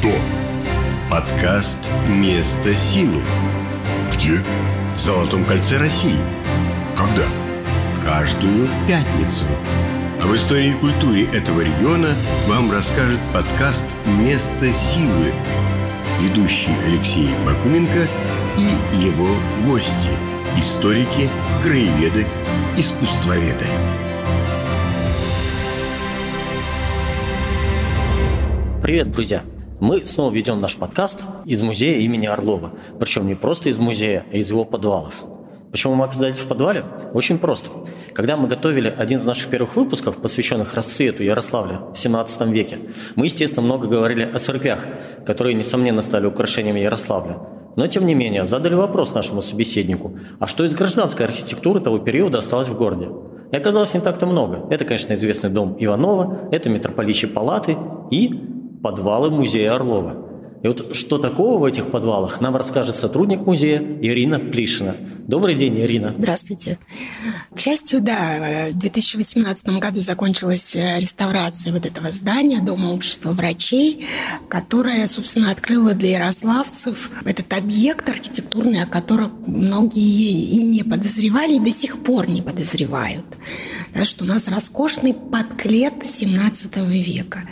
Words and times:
Что? 0.00 0.14
Подкаст 1.10 1.92
«Место 2.08 2.74
силы» 2.74 3.22
Где? 4.10 4.42
в 4.94 4.96
Золотом 4.96 5.44
кольце 5.44 5.76
России. 5.76 6.16
Когда? 6.96 7.26
Каждую 8.02 8.66
пятницу. 8.88 9.44
Об 10.22 10.34
истории 10.34 10.70
и 10.70 10.72
культуре 10.72 11.26
этого 11.26 11.60
региона 11.60 12.14
вам 12.48 12.72
расскажет 12.72 13.20
подкаст 13.34 13.84
«Место 14.18 14.72
силы». 14.72 15.34
Ведущий 16.18 16.72
Алексей 16.86 17.28
Бакуменко 17.44 18.08
и 18.56 19.04
его 19.04 19.28
гости– 19.66 20.08
историки, 20.56 21.28
краеведы, 21.62 22.24
искусствоведы. 22.74 23.66
Привет, 28.82 29.10
друзья! 29.10 29.44
Мы 29.80 30.04
снова 30.04 30.30
ведем 30.30 30.60
наш 30.60 30.76
подкаст 30.76 31.24
из 31.46 31.62
музея 31.62 32.00
имени 32.00 32.26
Орлова. 32.26 32.72
Причем 32.98 33.26
не 33.26 33.34
просто 33.34 33.70
из 33.70 33.78
музея, 33.78 34.26
а 34.30 34.36
из 34.36 34.50
его 34.50 34.66
подвалов. 34.66 35.24
Почему 35.72 35.94
мы 35.94 36.04
оказались 36.04 36.36
в 36.36 36.46
подвале? 36.46 36.84
Очень 37.14 37.38
просто. 37.38 37.70
Когда 38.12 38.36
мы 38.36 38.46
готовили 38.46 38.94
один 38.94 39.18
из 39.18 39.24
наших 39.24 39.48
первых 39.48 39.76
выпусков, 39.76 40.18
посвященных 40.18 40.74
расцвету 40.74 41.22
Ярославля 41.22 41.80
в 41.94 41.98
17 41.98 42.48
веке, 42.48 42.78
мы, 43.16 43.24
естественно, 43.24 43.64
много 43.64 43.88
говорили 43.88 44.22
о 44.22 44.38
церквях, 44.38 44.86
которые, 45.24 45.54
несомненно, 45.54 46.02
стали 46.02 46.26
украшениями 46.26 46.80
Ярославля. 46.80 47.38
Но, 47.76 47.86
тем 47.86 48.04
не 48.04 48.14
менее, 48.14 48.44
задали 48.44 48.74
вопрос 48.74 49.14
нашему 49.14 49.40
собеседнику, 49.40 50.12
а 50.38 50.46
что 50.46 50.62
из 50.64 50.74
гражданской 50.74 51.24
архитектуры 51.24 51.80
того 51.80 52.00
периода 52.00 52.40
осталось 52.40 52.68
в 52.68 52.76
городе? 52.76 53.08
И 53.50 53.56
оказалось 53.56 53.94
не 53.94 54.00
так-то 54.00 54.26
много. 54.26 54.66
Это, 54.68 54.84
конечно, 54.84 55.14
известный 55.14 55.48
дом 55.48 55.74
Иванова, 55.80 56.50
это 56.52 56.68
митрополичьи 56.68 57.26
палаты 57.26 57.78
и 58.10 58.59
подвалы 58.82 59.30
музея 59.30 59.74
Орлова. 59.74 60.30
И 60.62 60.68
вот 60.68 60.94
что 60.94 61.16
такого 61.16 61.58
в 61.58 61.64
этих 61.64 61.90
подвалах, 61.90 62.40
нам 62.42 62.54
расскажет 62.54 62.94
сотрудник 62.94 63.46
музея 63.46 63.80
Ирина 64.02 64.38
Плишина. 64.38 64.94
Добрый 65.26 65.54
день, 65.54 65.78
Ирина. 65.80 66.14
Здравствуйте. 66.18 66.78
К 67.54 67.58
счастью, 67.58 68.02
да, 68.02 68.66
в 68.70 68.78
2018 68.78 69.68
году 69.78 70.02
закончилась 70.02 70.76
э, 70.76 70.98
реставрация 70.98 71.72
вот 71.72 71.86
этого 71.86 72.10
здания 72.10 72.60
Дома 72.60 72.88
общества 72.88 73.30
врачей, 73.30 74.06
которое, 74.48 75.06
собственно, 75.06 75.50
открыло 75.50 75.94
для 75.94 76.18
ярославцев 76.18 77.10
этот 77.24 77.50
объект 77.54 78.10
архитектурный, 78.10 78.82
о 78.82 78.86
котором 78.86 79.32
многие 79.46 80.32
и 80.32 80.64
не 80.64 80.82
подозревали, 80.82 81.54
и 81.54 81.60
до 81.60 81.70
сих 81.70 82.02
пор 82.02 82.28
не 82.28 82.42
подозревают. 82.42 83.24
Да, 83.94 84.04
что 84.04 84.24
у 84.24 84.26
нас 84.26 84.48
роскошный 84.48 85.14
подклет 85.14 86.04
17 86.04 86.76
века. 86.88 87.48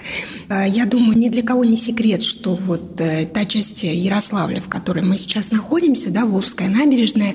Э, 0.48 0.68
Я 0.68 0.86
думаю, 0.86 1.18
ни 1.18 1.28
для 1.28 1.42
кого 1.42 1.64
не 1.64 1.76
секрет, 1.76 2.22
что 2.22 2.54
вот 2.56 3.00
э, 3.00 3.26
та 3.26 3.44
часть 3.44 3.82
Ярославля, 3.82 4.60
в 4.60 4.68
которой 4.68 5.02
мы 5.02 5.18
сейчас 5.18 5.50
находимся, 5.50 6.10
да, 6.10 6.26
Волжская 6.26 6.68
набережная, 6.68 7.34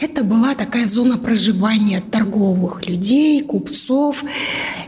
это 0.00 0.24
была 0.24 0.54
такая 0.54 0.86
зона 0.86 1.18
проживания 1.18 2.00
торговых 2.00 2.86
людей, 2.86 3.42
купцов, 3.42 4.22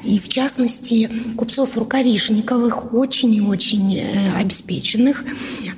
и 0.04 0.18
в 0.18 0.28
частности 0.28 1.10
купцов 1.36 1.76
рукавишниковых, 1.76 2.92
очень 2.92 3.34
и 3.34 3.40
очень 3.40 3.96
э, 3.96 4.32
обеспеченных. 4.36 5.24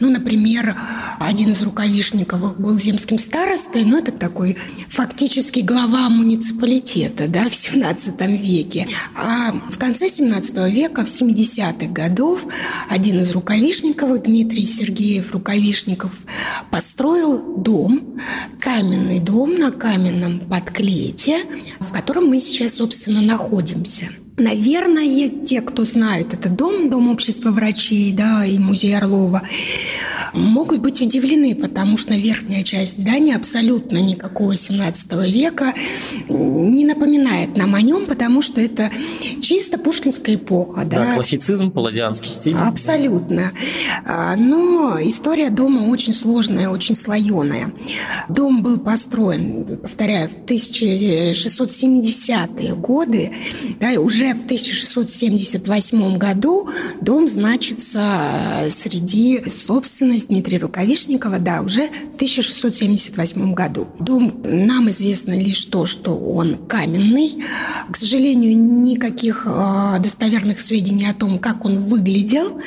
Ну, 0.01 0.11
например, 0.11 0.77
один 1.19 1.53
из 1.53 1.63
рукавишниковых 1.63 2.61
был 2.61 2.79
земским 2.79 3.19
старостой, 3.19 3.85
но 3.85 3.99
это 3.99 4.13
такой 4.13 4.57
фактически 4.89 5.61
глава 5.61 6.09
муниципалитета 6.09 7.29
да, 7.29 7.49
в 7.49 7.55
17 7.55 8.21
веке. 8.41 8.89
А 9.15 9.53
в 9.53 9.79
конце 9.79 10.09
17 10.09 10.57
века, 10.73 11.05
в 11.05 11.09
70-х 11.09 11.87
годов, 11.93 12.45
один 12.89 13.21
из 13.21 13.31
рукавишниковых, 13.31 14.23
Дмитрий 14.23 14.67
Сергеев 14.67 15.33
Рукавишников, 15.33 16.11
построил 16.71 17.57
дом, 17.57 18.21
каменный 18.61 19.20
дом 19.25 19.59
на 19.59 19.71
каменном 19.71 20.41
подклете, 20.41 21.45
в 21.79 21.93
котором 21.93 22.27
мы 22.27 22.41
сейчас, 22.41 22.75
собственно, 22.75 23.21
находимся. 23.21 24.11
Наверное, 24.41 25.29
те, 25.29 25.61
кто 25.61 25.85
знает 25.85 26.33
этот 26.33 26.57
дом, 26.57 26.89
Дом 26.89 27.09
общества 27.09 27.51
врачей, 27.51 28.11
да, 28.13 28.43
и 28.45 28.59
музей 28.59 28.97
Орлова, 28.97 29.43
могут 30.33 30.81
быть 30.81 31.03
удивлены, 31.03 31.55
потому 31.55 31.99
что 31.99 32.15
верхняя 32.15 32.65
часть 32.65 32.99
здания 33.01 33.37
абсолютно 33.37 33.99
никакого 33.99 34.57
17 34.57 35.13
века 35.31 35.75
не 36.29 36.85
напоминает 36.87 37.55
нам 37.57 37.75
о 37.75 37.83
нем, 37.83 38.07
потому 38.07 38.41
что 38.41 38.61
это 38.63 38.91
чисто 39.43 39.77
пушкинская 39.79 40.37
эпоха, 40.37 40.85
Да, 40.85 41.05
да, 41.05 41.15
классицизм, 41.15 41.71
палладианский 41.71 42.31
стиль. 42.31 42.57
Абсолютно. 42.57 43.53
А, 44.07 44.37
Но 44.37 44.99
история 45.03 45.51
дома 45.51 45.83
очень 45.83 46.15
сложная, 46.15 46.71
очень 46.71 46.95
слоеная. 46.95 47.73
Дом 48.29 48.63
был 48.63 48.79
построен, 48.79 49.77
повторяю, 49.77 50.31
в 50.31 50.35
1670-е 50.47 52.75
годы, 52.75 53.33
да, 53.81 53.91
и 53.93 53.97
уже 53.99 54.30
в 54.35 54.45
1678 54.45 56.17
году 56.19 56.69
дом 57.01 57.29
значится 57.29 58.63
э, 58.63 58.71
среди 58.71 59.49
собственность 59.49 60.29
Дмитрия 60.29 60.59
Рукавишникова, 60.59 61.39
да, 61.39 61.63
уже 61.63 61.89
в 61.89 62.15
1678 62.17 63.55
году. 63.55 63.89
Дом, 63.99 64.41
нам 64.45 64.91
известно 64.91 65.39
лишь 65.39 65.65
то, 65.65 65.87
что 65.87 66.17
он 66.17 66.57
каменный. 66.67 67.43
К 67.91 67.97
сожалению, 67.97 68.57
никаких 68.57 69.47
э, 69.47 69.99
достоверных 70.01 70.61
сведений 70.61 71.09
о 71.09 71.15
том, 71.15 71.39
как 71.39 71.65
он 71.65 71.77
выглядел, 71.77 72.61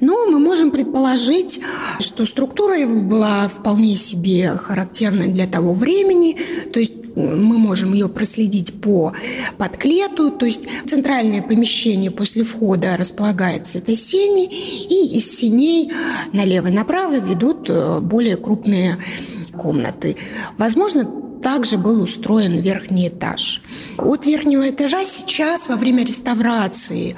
но 0.00 0.26
мы 0.26 0.38
можем 0.38 0.70
предположить, 0.70 1.60
что 2.00 2.26
структура 2.26 2.78
его 2.78 3.00
была 3.00 3.48
вполне 3.48 3.96
себе 3.96 4.50
характерной 4.50 5.28
для 5.28 5.46
того 5.46 5.74
времени, 5.74 6.36
то 6.72 6.80
есть 6.80 7.05
мы 7.16 7.58
можем 7.58 7.92
ее 7.94 8.08
проследить 8.08 8.80
по 8.80 9.12
подклету, 9.56 10.30
то 10.30 10.46
есть 10.46 10.68
центральное 10.86 11.42
помещение 11.42 12.10
после 12.10 12.44
входа 12.44 12.96
располагается 12.96 13.78
это 13.78 13.96
сени, 13.96 14.44
и 14.46 15.16
из 15.16 15.36
сеней 15.36 15.90
налево 16.32 16.68
и 16.68 16.72
направо 16.72 17.18
ведут 17.18 17.68
э, 17.70 18.00
более 18.00 18.36
крупные 18.36 18.98
комнаты. 19.56 20.16
Возможно, 20.58 21.04
также 21.42 21.78
был 21.78 22.02
устроен 22.02 22.60
верхний 22.60 23.08
этаж. 23.08 23.62
От 23.98 24.26
верхнего 24.26 24.68
этажа 24.68 25.04
сейчас 25.04 25.68
во 25.68 25.76
время 25.76 26.04
реставрации 26.04 27.16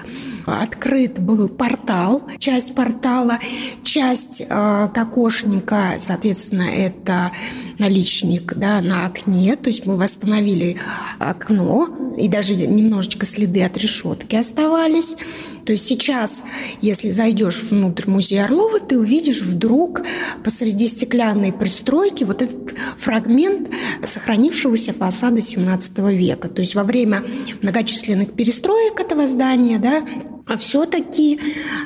открыт 0.50 1.18
был 1.18 1.48
портал, 1.48 2.22
часть 2.38 2.74
портала, 2.74 3.38
часть 3.82 4.42
э, 4.48 4.88
кокошника, 4.94 5.94
соответственно, 5.98 6.62
это 6.62 7.32
наличник 7.78 8.54
да, 8.54 8.80
на 8.80 9.06
окне, 9.06 9.56
то 9.56 9.68
есть 9.68 9.86
мы 9.86 9.96
восстановили 9.96 10.76
окно, 11.18 11.88
и 12.18 12.28
даже 12.28 12.54
немножечко 12.54 13.24
следы 13.24 13.64
от 13.64 13.76
решетки 13.78 14.36
оставались. 14.36 15.16
То 15.64 15.72
есть 15.72 15.86
сейчас, 15.86 16.44
если 16.80 17.10
зайдешь 17.10 17.62
внутрь 17.62 18.08
музея 18.08 18.46
Орлова, 18.46 18.80
ты 18.80 18.98
увидишь 18.98 19.42
вдруг 19.42 20.00
посреди 20.42 20.88
стеклянной 20.88 21.52
пристройки 21.52 22.24
вот 22.24 22.40
этот 22.40 22.74
фрагмент 22.98 23.68
сохранившегося 24.04 24.94
фасада 24.94 25.42
17 25.42 25.98
века. 25.98 26.48
То 26.48 26.62
есть 26.62 26.74
во 26.74 26.84
время 26.84 27.22
многочисленных 27.60 28.32
перестроек 28.32 28.98
этого 28.98 29.28
здания, 29.28 29.78
да, 29.78 30.02
а 30.48 30.56
все-таки 30.56 31.40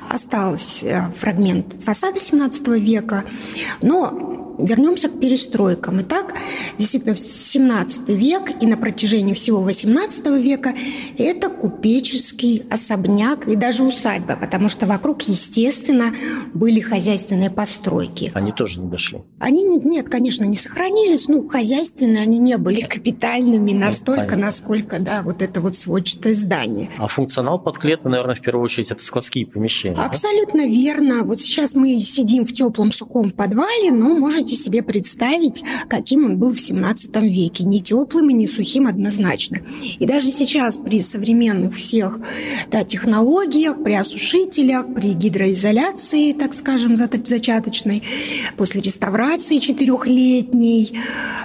остался 0.09 1.13
фрагмент 1.19 1.83
фасада 1.83 2.21
17 2.21 2.69
века, 2.69 3.25
но 3.81 4.32
Вернемся 4.59 5.09
к 5.09 5.19
перестройкам. 5.19 6.01
Итак, 6.03 6.35
действительно, 6.79 7.15
в 7.15 7.19
17 7.19 8.09
век 8.11 8.51
и 8.63 8.67
на 8.67 8.77
протяжении 8.77 9.35
всего 9.35 9.61
18 9.61 10.27
века 10.43 10.75
это 11.19 11.49
купеческий 11.49 12.63
особняк 12.71 13.49
и 13.49 13.57
даже 13.57 13.83
усадьба, 13.83 14.37
потому 14.37 14.69
что 14.69 14.87
вокруг, 14.87 15.23
естественно, 15.23 16.15
были 16.55 16.81
хозяйственные 16.81 17.51
постройки. 17.51 18.31
Они 18.35 18.53
тоже 18.53 18.81
не 18.81 18.89
дошли. 18.89 19.23
Они, 19.39 19.63
не- 19.63 19.79
нет, 19.79 20.09
конечно, 20.09 20.45
не 20.45 20.57
сохранились, 20.57 21.29
ну, 21.29 21.49
хозяйственные 21.49 22.23
они 22.23 22.39
не 22.39 22.57
были 22.59 22.81
капитальными 22.83 23.73
настолько, 23.73 24.23
понятно. 24.23 24.47
насколько, 24.47 24.99
да, 24.99 25.23
вот 25.23 25.43
это 25.43 25.61
вот 25.61 25.75
сводчатое 25.75 26.35
здание. 26.35 26.91
А 26.99 27.07
функционал 27.09 27.59
подклета, 27.59 28.09
наверное, 28.09 28.35
в 28.35 28.41
первую 28.41 28.65
очередь, 28.65 28.91
это 28.91 29.03
складские 29.05 29.47
помещения. 29.47 29.97
да? 29.97 30.05
Абсолютно 30.07 30.67
верно. 30.67 31.23
Вот 31.25 31.41
сейчас 31.41 31.75
мы 31.75 31.99
сидим 32.01 32.45
в 32.45 32.53
теплом 32.53 32.93
сухом 32.93 33.31
подвале, 33.31 33.93
но 33.93 34.15
можете 34.17 34.42
можете 34.43 34.57
себе 34.57 34.83
представить, 34.83 35.63
каким 35.89 36.25
он 36.25 36.37
был 36.37 36.53
в 36.53 36.59
17 36.59 37.15
веке. 37.23 37.63
Не 37.63 37.81
теплым 37.81 38.29
и 38.31 38.33
не 38.33 38.49
сухим 38.49 38.89
однозначно. 38.89 39.59
И 40.01 40.05
даже 40.05 40.33
сейчас 40.33 40.79
при 40.79 41.01
современных 41.01 41.77
всех 41.77 42.19
да, 42.69 42.83
технологиях, 42.83 43.81
при 43.85 43.93
осушителях, 43.93 44.93
при 44.93 45.13
гидроизоляции, 45.13 46.33
так 46.33 46.55
скажем, 46.55 46.97
зачаточной, 46.97 48.03
после 48.57 48.81
реставрации 48.81 49.59
четырехлетней, 49.59 50.99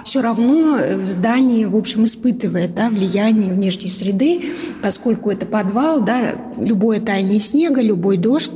все 0.03 0.21
равно 0.23 0.79
здание, 1.11 1.67
в 1.67 1.75
общем, 1.75 2.05
испытывает 2.05 2.73
да, 2.73 2.89
влияние 2.89 3.53
внешней 3.53 3.91
среды, 3.91 4.53
поскольку 4.81 5.29
это 5.29 5.45
подвал, 5.45 6.01
да, 6.01 6.33
любое 6.57 6.99
таяние 6.99 7.41
снега, 7.41 7.79
любой 7.79 8.17
дождь 8.17 8.53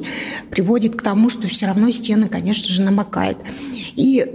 приводит 0.50 0.96
к 0.96 1.04
тому, 1.04 1.30
что 1.30 1.48
все 1.48 1.68
равно 1.68 1.92
стены, 1.92 2.28
конечно 2.28 2.70
же, 2.70 2.82
намокают. 2.82 3.38
И 3.96 4.31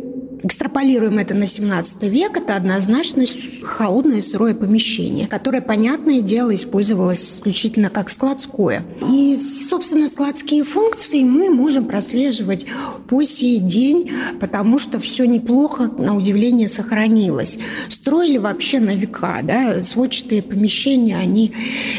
Экстраполируем 0.46 1.18
это 1.18 1.34
на 1.34 1.44
17 1.44 2.04
век, 2.04 2.36
это 2.36 2.54
однозначно 2.54 3.24
холодное 3.64 4.20
сырое 4.20 4.54
помещение, 4.54 5.26
которое, 5.26 5.60
понятное 5.60 6.20
дело, 6.20 6.54
использовалось 6.54 7.38
исключительно 7.38 7.90
как 7.90 8.10
складское. 8.10 8.84
И, 9.10 9.36
собственно, 9.36 10.06
складские 10.06 10.62
функции 10.62 11.24
мы 11.24 11.50
можем 11.50 11.86
прослеживать 11.86 12.64
по 13.08 13.24
сей 13.24 13.58
день, 13.58 14.12
потому 14.38 14.78
что 14.78 15.00
все 15.00 15.24
неплохо, 15.24 15.90
на 15.98 16.14
удивление, 16.16 16.68
сохранилось. 16.68 17.58
Строили 17.88 18.38
вообще 18.38 18.78
на 18.78 18.94
века, 18.94 19.40
да, 19.42 19.82
сводчатые 19.82 20.42
помещения, 20.42 21.16
они 21.16 21.54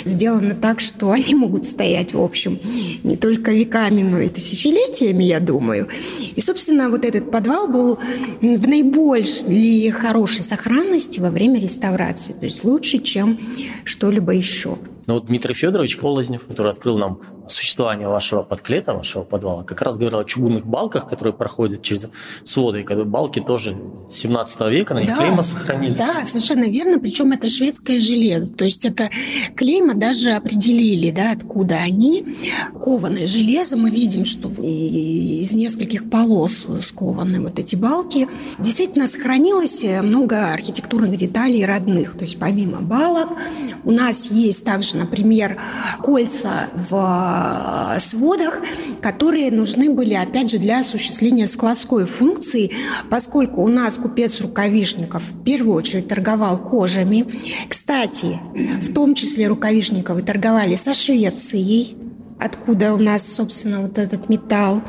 сделаны 0.05 0.55
так, 0.55 0.79
что 0.79 1.11
они 1.11 1.35
могут 1.35 1.65
стоять, 1.65 2.13
в 2.13 2.21
общем, 2.21 2.61
не 3.03 3.17
только 3.17 3.51
веками, 3.51 4.03
но 4.03 4.21
и 4.21 4.29
тысячелетиями, 4.29 5.25
я 5.25 5.41
думаю. 5.41 5.89
И, 6.37 6.39
собственно, 6.39 6.89
вот 6.89 7.03
этот 7.03 7.29
подвал 7.29 7.67
был 7.67 7.99
в 8.41 8.67
наибольшей 8.67 9.89
хорошей 9.91 10.43
сохранности 10.43 11.19
во 11.19 11.29
время 11.29 11.59
реставрации, 11.59 12.33
то 12.33 12.45
есть 12.45 12.63
лучше, 12.63 12.99
чем 12.99 13.39
что-либо 13.83 14.33
еще. 14.33 14.77
Но 15.05 15.15
вот 15.15 15.25
Дмитрий 15.25 15.53
Федорович 15.53 15.97
Полознев, 15.97 16.43
который 16.45 16.71
открыл 16.71 16.97
нам 16.97 17.19
существование 17.51 18.07
вашего 18.07 18.43
подклета, 18.43 18.93
вашего 18.93 19.23
подвала, 19.23 19.63
как 19.63 19.81
раз 19.81 19.97
говорил 19.97 20.19
о 20.19 20.25
чугунных 20.25 20.65
балках, 20.65 21.07
которые 21.07 21.33
проходят 21.33 21.81
через 21.81 22.07
своды. 22.43 22.81
И 22.81 23.03
балки 23.03 23.39
тоже 23.39 23.77
17 24.09 24.61
века, 24.69 24.93
на 24.93 24.99
них 24.99 25.09
да, 25.09 25.17
клейма 25.17 25.41
сохранились. 25.41 25.97
Да, 25.97 26.21
совершенно 26.25 26.69
верно. 26.69 26.99
Причем 26.99 27.31
это 27.31 27.49
шведское 27.49 27.99
железо. 27.99 28.53
То 28.53 28.65
есть 28.65 28.85
это 28.85 29.09
клейма 29.55 29.95
даже 29.95 30.31
определили, 30.31 31.11
да, 31.11 31.31
откуда 31.31 31.75
они. 31.77 32.37
Кованое 32.81 33.27
железо. 33.27 33.77
Мы 33.77 33.89
видим, 33.89 34.25
что 34.25 34.49
из 34.49 35.51
нескольких 35.53 36.09
полос 36.09 36.67
скованы 36.81 37.41
вот 37.41 37.59
эти 37.59 37.75
балки. 37.75 38.27
Действительно, 38.59 39.07
сохранилось 39.07 39.83
много 40.03 40.53
архитектурных 40.53 41.15
деталей 41.17 41.65
родных. 41.65 42.13
То 42.13 42.21
есть 42.21 42.39
помимо 42.39 42.81
балок 42.81 43.29
у 43.87 43.91
нас 43.91 44.25
есть 44.25 44.65
также, 44.65 44.97
например, 44.97 45.57
кольца 46.03 46.69
в 46.73 47.95
э, 47.95 47.99
сводах, 47.99 48.61
которые 49.01 49.49
нужны 49.49 49.89
были, 49.89 50.13
опять 50.13 50.51
же, 50.51 50.57
для 50.57 50.81
осуществления 50.81 51.47
складской 51.47 52.05
функции, 52.05 52.71
поскольку 53.09 53.61
у 53.63 53.69
нас 53.69 53.97
купец 53.97 54.41
Рукавишников 54.41 55.23
в 55.23 55.41
первую 55.41 55.75
очередь 55.77 56.09
торговал 56.09 56.57
кожами. 56.57 57.41
Кстати, 57.69 58.41
в 58.81 58.93
том 58.93 59.15
числе 59.15 59.47
Рукавишниковы 59.47 60.21
торговали 60.21 60.75
со 60.75 60.93
Швецией, 60.93 61.95
откуда 62.39 62.93
у 62.93 62.97
нас, 62.97 63.25
собственно, 63.25 63.79
вот 63.79 63.97
этот 63.97 64.27
металл. 64.27 64.81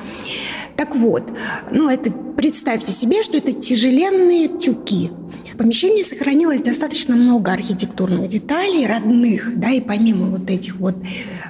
Так 0.77 0.97
вот, 0.97 1.23
ну 1.71 1.89
это 1.89 2.11
представьте 2.11 2.91
себе, 2.91 3.23
что 3.23 3.37
это 3.37 3.53
тяжеленные 3.53 4.49
тюки– 4.49 5.13
помещении 5.59 6.03
сохранилось 6.03 6.63
достаточно 6.63 7.17
много 7.17 7.53
архитектурных 7.53 8.29
деталей, 8.29 8.87
родных, 8.87 9.59
да, 9.59 9.71
и 9.71 9.81
помимо 9.81 10.27
вот 10.27 10.49
этих 10.51 10.77
вот 10.77 10.95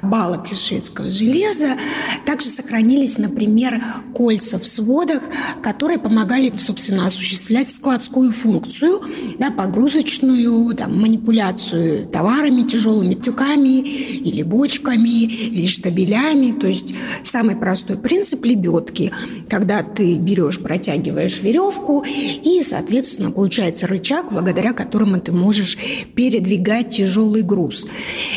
балок 0.03 0.51
из 0.51 0.63
шведского 0.63 1.11
железа, 1.11 1.77
также 2.25 2.49
сохранились, 2.49 3.19
например, 3.19 3.83
кольца 4.15 4.59
в 4.59 4.67
сводах, 4.67 5.23
которые 5.63 5.99
помогали, 5.99 6.53
собственно, 6.59 7.07
осуществлять 7.07 7.69
складскую 7.69 8.33
функцию, 8.33 9.03
да, 9.39 9.51
погрузочную, 9.51 10.75
там, 10.75 10.99
манипуляцию 11.01 12.09
товарами, 12.09 12.63
тяжелыми 12.63 13.15
тюками 13.15 13.81
или 13.81 14.43
бочками, 14.43 15.25
или 15.25 15.67
штабелями. 15.67 16.53
То 16.59 16.67
есть 16.67 16.95
самый 17.25 17.57
простой 17.57 17.99
принцип 17.99 18.45
лебедки, 18.45 19.13
когда 19.49 19.83
ты 19.83 20.17
берешь, 20.17 20.59
протягиваешь 20.61 21.43
веревку, 21.43 22.05
и, 22.07 22.63
соответственно, 22.65 23.31
получается 23.31 23.87
рычаг, 23.99 24.31
благодаря 24.31 24.73
которому 24.73 25.21
ты 25.21 25.33
можешь 25.33 25.77
передвигать 26.15 26.91
тяжелый 26.91 27.43
груз. 27.43 27.87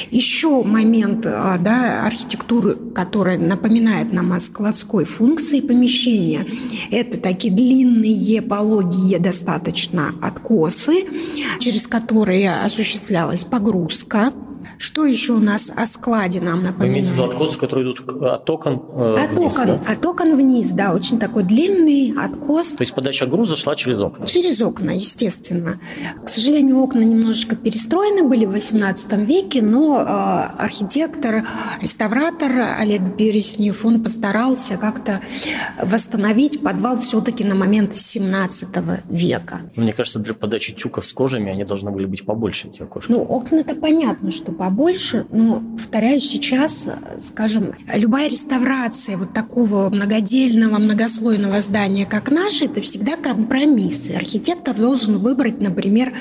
Еще 0.10 0.64
момент 0.64 1.26
а, 1.26 1.58
да, 1.58 2.06
архитектуры, 2.06 2.76
которая 2.94 3.38
напоминает 3.38 4.12
нам 4.12 4.34
о 4.34 4.40
складской 4.40 5.06
функции 5.06 5.62
помещения, 5.62 6.46
это 6.92 7.20
такие 7.20 7.54
длинные, 7.54 8.42
пологие 8.42 9.20
достаточно 9.20 10.14
откосы, 10.22 11.06
через 11.60 11.88
которые 11.88 12.62
осуществлялась 12.62 13.44
погрузка 13.44 14.34
что 14.82 15.06
еще 15.06 15.34
у 15.34 15.40
нас 15.40 15.72
о 15.76 15.86
складе 15.86 16.42
нам 16.42 16.64
напоминает? 16.64 16.80
Вы 16.80 16.88
имеете 16.88 17.10
в 17.10 17.14
виду 17.14 17.24
откосы, 17.24 17.58
которые 17.60 17.86
идут 17.86 18.24
от 18.24 18.50
окон 18.50 18.82
э, 18.96 19.26
От 19.26 19.32
вниз, 19.32 19.54
окон, 19.54 19.68
да? 19.68 19.92
от 19.92 20.06
окон 20.06 20.36
вниз, 20.36 20.72
да, 20.72 20.94
очень 20.94 21.20
такой 21.20 21.44
длинный 21.44 22.14
откос. 22.18 22.74
То 22.74 22.82
есть 22.82 22.94
подача 22.96 23.28
груза 23.28 23.56
шла 23.56 23.76
через 23.76 24.00
окна? 24.00 24.26
Через 24.26 24.60
окна, 24.60 24.92
естественно. 24.92 25.80
К 26.24 26.28
сожалению, 26.28 26.80
окна 26.80 27.02
немножечко 27.02 27.56
перестроены 27.56 28.28
были 28.28 28.46
в 28.46 28.56
XVIII 28.56 29.24
веке, 29.24 29.62
но 29.62 30.02
э, 30.02 30.06
архитектор, 30.58 31.46
реставратор 31.80 32.52
Олег 32.80 33.02
Береснев, 33.02 33.86
он 33.86 34.04
постарался 34.04 34.78
как-то 34.78 35.22
восстановить 35.82 36.62
подвал 36.62 36.98
все-таки 36.98 37.44
на 37.44 37.54
момент 37.54 37.92
XVII 37.92 39.02
века. 39.10 39.62
Мне 39.76 39.94
кажется, 39.94 40.18
для 40.18 40.34
подачи 40.34 40.74
тюков 40.74 41.06
с 41.06 41.14
кожами 41.14 41.52
они 41.52 41.66
должны 41.66 41.92
были 41.92 42.08
быть 42.08 42.26
побольше, 42.26 42.68
эти 42.68 42.82
окошки. 42.82 43.12
Ну, 43.12 43.22
окна-то 43.22 43.76
понятно, 43.76 44.32
что 44.32 44.52
побольше 44.52 44.71
побольше, 44.72 45.26
но, 45.32 45.62
повторяю, 45.78 46.22
сейчас, 46.22 46.90
скажем, 47.20 47.74
любая 47.94 48.30
реставрация 48.30 49.18
вот 49.18 49.34
такого 49.34 49.90
многодельного, 49.90 50.80
многослойного 50.80 51.60
здания, 51.62 52.06
как 52.06 52.32
наше, 52.32 52.66
это 52.66 52.82
всегда 52.82 53.18
компромиссы. 53.18 54.12
Архитектор 54.12 54.74
должен 54.76 55.18
выбрать, 55.18 55.60
например, 55.60 56.14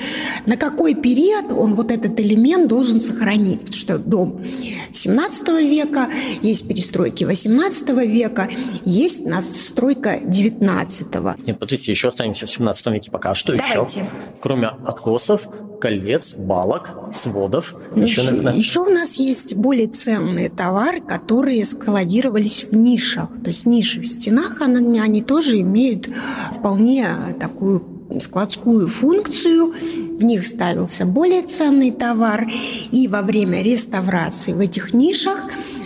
на 0.45 0.57
какой 0.57 0.95
период 0.95 1.53
он 1.53 1.75
вот 1.75 1.91
этот 1.91 2.19
элемент 2.19 2.67
должен 2.67 2.99
сохранить. 2.99 3.59
Потому 3.59 3.77
что 3.77 3.97
дом 3.97 4.45
17 4.91 5.47
века, 5.69 6.09
есть 6.41 6.67
перестройки 6.67 7.23
18 7.23 7.89
века, 8.05 8.49
есть 8.83 9.25
настройка 9.25 10.19
19 10.23 11.07
Нет, 11.47 11.57
подождите, 11.57 11.91
еще 11.91 12.09
останемся 12.09 12.45
в 12.45 12.49
17 12.49 12.87
веке 12.87 13.11
пока. 13.11 13.31
А 13.31 13.35
что 13.35 13.55
Давайте. 13.55 14.01
еще? 14.01 14.09
Кроме 14.41 14.67
откосов, 14.67 15.47
колец, 15.81 16.35
балок, 16.35 16.91
сводов. 17.11 17.75
Еще, 17.95 18.21
еще, 18.21 18.53
еще 18.55 18.79
у 18.81 18.89
нас 18.89 19.15
есть 19.15 19.55
более 19.55 19.87
ценные 19.87 20.49
товары, 20.49 21.01
которые 21.01 21.65
складировались 21.65 22.65
в 22.69 22.75
нишах. 22.75 23.29
То 23.43 23.49
есть 23.49 23.65
ниши 23.65 24.01
в 24.01 24.07
стенах, 24.07 24.61
они, 24.61 24.99
они 24.99 25.21
тоже 25.21 25.59
имеют 25.59 26.09
вполне 26.57 27.07
такую 27.39 27.83
складскую 28.21 28.87
функцию, 28.87 29.73
в 30.17 30.23
них 30.23 30.45
ставился 30.45 31.05
более 31.05 31.41
ценный 31.41 31.91
товар, 31.91 32.47
и 32.91 33.07
во 33.07 33.21
время 33.21 33.63
реставрации 33.63 34.53
в 34.53 34.59
этих 34.59 34.93
нишах 34.93 35.39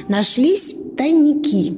нашлись 0.08 0.76
тайники. 0.98 1.78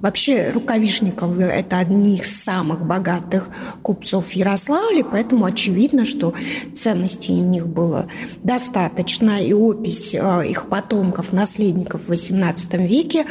Вообще 0.00 0.50
Рукавишниковы– 0.50 1.42
это 1.44 1.78
одни 1.78 2.18
из 2.18 2.42
самых 2.42 2.84
богатых 2.84 3.48
купцов 3.82 4.32
Ярославля, 4.32 5.04
поэтому 5.04 5.44
очевидно, 5.44 6.04
что 6.04 6.34
ценностей 6.74 7.32
у 7.32 7.44
них 7.44 7.66
было 7.66 8.06
достаточно, 8.42 9.42
и 9.42 9.52
опись 9.52 10.14
э, 10.14 10.46
их 10.46 10.68
потомков, 10.68 11.32
наследников 11.32 12.02
в 12.06 12.12
XVIII 12.12 12.86
веке 12.86 13.26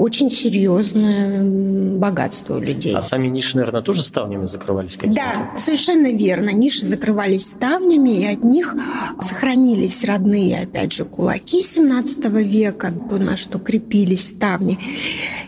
очень 0.00 0.30
серьезное 0.30 1.42
богатство 1.98 2.56
у 2.56 2.60
людей. 2.60 2.94
А 2.94 3.02
сами 3.02 3.28
ниши, 3.28 3.56
наверное, 3.56 3.82
тоже 3.82 4.02
ставнями 4.02 4.46
закрывались 4.46 4.96
какими-то? 4.96 5.20
Да, 5.20 5.58
совершенно 5.58 6.10
верно. 6.10 6.50
Ниши 6.54 6.86
закрывались 6.86 7.48
ставнями, 7.48 8.22
и 8.22 8.26
от 8.26 8.42
них 8.42 8.74
сохранились 9.20 10.04
родные, 10.04 10.62
опять 10.62 10.94
же, 10.94 11.04
кулаки 11.04 11.62
17 11.62 12.24
века, 12.30 12.90
на 13.10 13.36
что 13.36 13.58
крепились 13.58 14.28
ставни. 14.28 14.78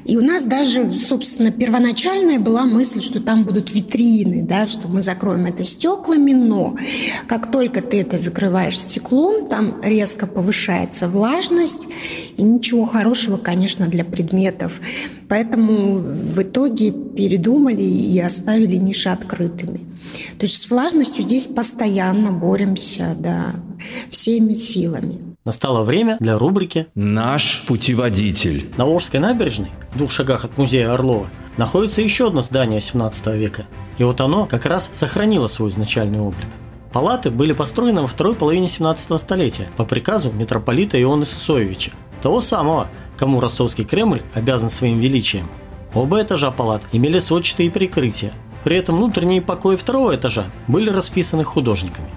И 0.04 0.16
у 0.16 0.22
нас 0.22 0.44
даже, 0.44 0.96
собственно, 0.98 1.50
первоначальная 1.50 2.38
была 2.38 2.64
мысль, 2.64 3.00
что 3.00 3.20
там 3.20 3.44
будут 3.44 3.72
витрины, 3.72 4.42
да, 4.42 4.66
что 4.66 4.88
мы 4.88 5.02
закроем 5.02 5.46
это 5.46 5.64
стеклами, 5.64 6.32
но 6.32 6.76
как 7.26 7.50
только 7.50 7.82
ты 7.82 8.00
это 8.00 8.18
закрываешь 8.18 8.78
стеклом, 8.78 9.48
там 9.48 9.80
резко 9.82 10.26
повышается 10.26 11.08
влажность, 11.08 11.86
и 12.36 12.42
ничего 12.42 12.86
хорошего, 12.86 13.36
конечно, 13.36 13.88
для 13.88 14.04
предметов. 14.04 14.80
Поэтому 15.28 15.94
в 15.94 16.42
итоге 16.42 16.92
передумали 16.92 17.82
и 17.82 18.18
оставили 18.18 18.76
ниши 18.76 19.08
открытыми. 19.08 19.80
То 20.38 20.44
есть 20.44 20.62
с 20.62 20.70
влажностью 20.70 21.24
здесь 21.24 21.46
постоянно 21.46 22.32
боремся, 22.32 23.16
да, 23.18 23.54
всеми 24.10 24.54
силами. 24.54 25.31
Настало 25.44 25.82
время 25.82 26.18
для 26.20 26.38
рубрики 26.38 26.86
«Наш 26.94 27.64
путеводитель». 27.66 28.70
На 28.76 28.86
Волжской 28.86 29.18
набережной, 29.18 29.72
в 29.92 29.98
двух 29.98 30.12
шагах 30.12 30.44
от 30.44 30.56
музея 30.56 30.94
Орлова, 30.94 31.26
находится 31.56 32.00
еще 32.00 32.28
одно 32.28 32.42
здание 32.42 32.80
17 32.80 33.26
века. 33.34 33.66
И 33.98 34.04
вот 34.04 34.20
оно 34.20 34.46
как 34.46 34.66
раз 34.66 34.88
сохранило 34.92 35.48
свой 35.48 35.70
изначальный 35.70 36.20
облик. 36.20 36.46
Палаты 36.92 37.32
были 37.32 37.52
построены 37.54 38.02
во 38.02 38.06
второй 38.06 38.34
половине 38.34 38.68
17 38.68 39.20
столетия 39.20 39.66
по 39.76 39.84
приказу 39.84 40.30
митрополита 40.30 41.00
Иона 41.02 41.24
Сысоевича, 41.24 41.90
того 42.22 42.40
самого, 42.40 42.86
кому 43.16 43.40
ростовский 43.40 43.84
Кремль 43.84 44.22
обязан 44.34 44.70
своим 44.70 45.00
величием. 45.00 45.48
Оба 45.92 46.22
этажа 46.22 46.52
палат 46.52 46.82
имели 46.92 47.18
сводчатые 47.18 47.68
прикрытия, 47.68 48.32
при 48.62 48.76
этом 48.76 48.96
внутренние 48.96 49.42
покои 49.42 49.74
второго 49.74 50.14
этажа 50.14 50.44
были 50.68 50.88
расписаны 50.88 51.42
художниками. 51.42 52.08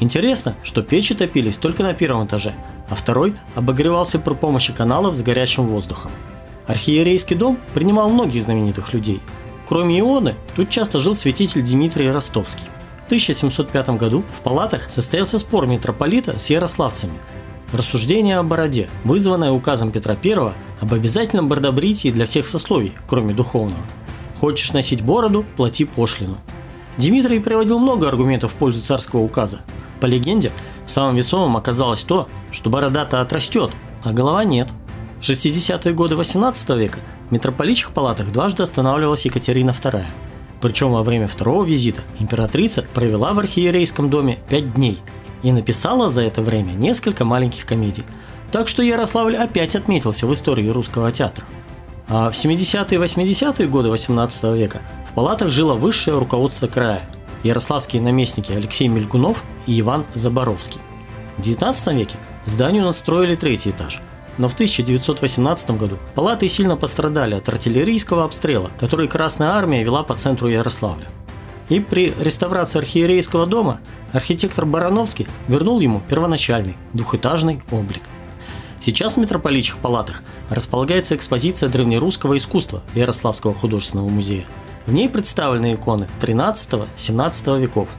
Интересно, 0.00 0.54
что 0.62 0.82
печи 0.82 1.14
топились 1.14 1.58
только 1.58 1.82
на 1.82 1.92
первом 1.92 2.26
этаже, 2.26 2.54
а 2.88 2.94
второй 2.94 3.34
обогревался 3.56 4.18
при 4.18 4.34
помощи 4.34 4.72
каналов 4.72 5.16
с 5.16 5.22
горячим 5.22 5.66
воздухом. 5.66 6.12
Архиерейский 6.66 7.34
дом 7.34 7.58
принимал 7.74 8.10
многих 8.10 8.42
знаменитых 8.42 8.92
людей. 8.92 9.20
Кроме 9.66 9.98
Ионы, 10.00 10.34
тут 10.54 10.70
часто 10.70 10.98
жил 10.98 11.14
святитель 11.14 11.62
Дмитрий 11.62 12.10
Ростовский. 12.10 12.66
В 13.02 13.06
1705 13.06 13.90
году 13.90 14.24
в 14.32 14.40
палатах 14.40 14.90
состоялся 14.90 15.38
спор 15.38 15.66
митрополита 15.66 16.38
с 16.38 16.50
ярославцами. 16.50 17.18
Рассуждение 17.72 18.38
о 18.38 18.42
бороде, 18.42 18.88
вызванное 19.04 19.50
указом 19.50 19.90
Петра 19.90 20.16
I 20.22 20.52
об 20.80 20.94
обязательном 20.94 21.48
бородобритии 21.48 22.10
для 22.10 22.26
всех 22.26 22.46
сословий, 22.46 22.92
кроме 23.06 23.34
духовного. 23.34 23.82
Хочешь 24.38 24.72
носить 24.72 25.02
бороду– 25.02 25.44
плати 25.56 25.84
пошлину. 25.84 26.38
Дмитрий 26.96 27.40
приводил 27.40 27.78
много 27.78 28.08
аргументов 28.08 28.52
в 28.52 28.56
пользу 28.56 28.80
царского 28.80 29.20
указа. 29.20 29.60
По 30.00 30.06
легенде, 30.06 30.52
самым 30.86 31.16
весомым 31.16 31.56
оказалось 31.56 32.04
то, 32.04 32.28
что 32.50 32.70
борода-то 32.70 33.20
отрастет, 33.20 33.70
а 34.04 34.12
голова 34.12 34.44
нет. 34.44 34.68
В 35.20 35.22
60-е 35.22 35.92
годы 35.92 36.14
18 36.14 36.70
века 36.70 37.00
в 37.28 37.32
митрополитчих 37.32 37.90
палатах 37.90 38.30
дважды 38.30 38.62
останавливалась 38.62 39.24
Екатерина 39.24 39.70
II. 39.70 40.04
Причем 40.60 40.92
во 40.92 41.02
время 41.02 41.26
второго 41.26 41.64
визита 41.64 42.02
императрица 42.18 42.84
провела 42.94 43.32
в 43.32 43.38
архиерейском 43.38 44.10
доме 44.10 44.38
5 44.48 44.74
дней 44.74 44.98
и 45.42 45.52
написала 45.52 46.08
за 46.08 46.22
это 46.22 46.42
время 46.42 46.72
несколько 46.72 47.24
маленьких 47.24 47.66
комедий. 47.66 48.04
Так 48.52 48.68
что 48.68 48.82
Ярославль 48.82 49.36
опять 49.36 49.76
отметился 49.76 50.26
в 50.26 50.32
истории 50.32 50.68
русского 50.68 51.12
театра. 51.12 51.44
А 52.08 52.30
в 52.30 52.34
70-е 52.34 52.98
и 52.98 53.02
80-е 53.02 53.68
годы 53.68 53.90
18 53.90 54.44
века 54.54 54.80
в 55.08 55.12
палатах 55.12 55.50
жило 55.50 55.74
высшее 55.74 56.18
руководство 56.18 56.68
края– 56.68 57.02
ярославские 57.42 58.02
наместники 58.02 58.52
Алексей 58.52 58.88
Мельгунов 58.88 59.44
и 59.66 59.80
Иван 59.80 60.04
Заборовский. 60.14 60.80
В 61.36 61.42
19 61.42 61.94
веке 61.94 62.16
зданию 62.46 62.84
надстроили 62.84 63.34
третий 63.34 63.70
этаж, 63.70 64.00
но 64.38 64.48
в 64.48 64.54
1918 64.54 65.70
году 65.72 65.98
палаты 66.14 66.48
сильно 66.48 66.76
пострадали 66.76 67.34
от 67.34 67.48
артиллерийского 67.48 68.24
обстрела, 68.24 68.70
который 68.78 69.08
Красная 69.08 69.50
Армия 69.50 69.82
вела 69.82 70.02
по 70.02 70.14
центру 70.14 70.48
Ярославля. 70.48 71.06
И 71.68 71.80
при 71.80 72.14
реставрации 72.20 72.78
архиерейского 72.78 73.46
дома 73.46 73.80
архитектор 74.12 74.64
Барановский 74.64 75.26
вернул 75.48 75.80
ему 75.80 76.02
первоначальный 76.08 76.76
двухэтажный 76.92 77.62
облик– 77.70 78.02
Сейчас 78.80 79.14
в 79.14 79.16
митрополитчих 79.18 79.76
палатах 79.78 80.22
располагается 80.50 81.16
экспозиция 81.16 81.68
древнерусского 81.68 82.36
искусства 82.36 82.82
Ярославского 82.94 83.52
художественного 83.52 84.08
музея. 84.08 84.46
В 84.88 84.92
ней 84.94 85.10
представлены 85.10 85.74
иконы 85.74 86.08
13-17 86.22 87.60
веков, 87.60 87.90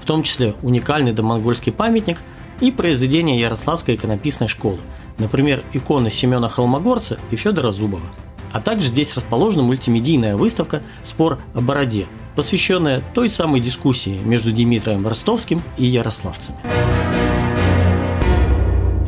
в 0.00 0.04
том 0.04 0.22
числе 0.22 0.54
уникальный 0.62 1.12
домонгольский 1.12 1.72
памятник 1.72 2.18
и 2.60 2.70
произведения 2.70 3.40
Ярославской 3.40 3.96
иконописной 3.96 4.46
школы, 4.46 4.78
например, 5.18 5.64
иконы 5.72 6.10
Семена 6.10 6.46
Холмогорца 6.46 7.18
и 7.32 7.36
Федора 7.36 7.72
Зубова. 7.72 8.06
А 8.52 8.60
также 8.60 8.86
здесь 8.86 9.16
расположена 9.16 9.64
мультимедийная 9.64 10.36
выставка 10.36 10.80
«Спор 11.02 11.40
о 11.54 11.60
бороде», 11.60 12.06
посвященная 12.36 13.02
той 13.16 13.28
самой 13.28 13.60
дискуссии 13.60 14.20
между 14.22 14.52
Дмитрием 14.52 15.08
Ростовским 15.08 15.60
и 15.76 15.86
ярославцами. 15.86 16.58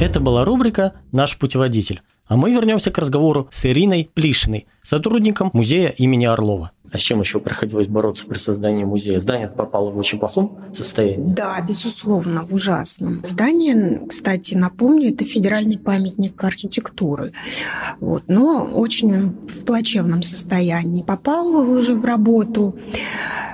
Это 0.00 0.18
была 0.18 0.44
рубрика 0.44 0.94
«Наш 1.12 1.38
путеводитель». 1.38 2.02
А 2.26 2.36
мы 2.36 2.52
вернемся 2.52 2.92
к 2.92 2.98
разговору 2.98 3.48
с 3.50 3.66
Ириной 3.66 4.08
Плишиной, 4.14 4.66
сотрудником 4.82 5.50
музея 5.52 5.88
имени 5.88 6.26
Орлова. 6.26 6.70
А 6.92 6.98
с 6.98 7.00
чем 7.00 7.20
еще 7.20 7.38
приходилось 7.38 7.86
бороться 7.86 8.26
при 8.26 8.36
создании 8.36 8.84
музея? 8.84 9.20
Здание 9.20 9.48
попало 9.48 9.90
в 9.90 9.98
очень 9.98 10.18
плохом 10.18 10.58
состоянии? 10.72 11.32
Да, 11.34 11.60
безусловно, 11.60 12.44
в 12.44 12.52
ужасном. 12.52 13.22
Здание, 13.24 14.06
кстати, 14.08 14.54
напомню, 14.54 15.12
это 15.12 15.24
федеральный 15.24 15.78
памятник 15.78 16.42
архитектуры. 16.42 17.32
Вот, 18.00 18.24
но 18.26 18.64
очень 18.64 19.36
в 19.46 19.64
плачевном 19.64 20.22
состоянии. 20.22 21.02
Попал 21.02 21.46
уже 21.70 21.94
в 21.94 22.04
работу. 22.04 22.76